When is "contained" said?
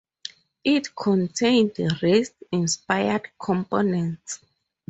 0.95-1.73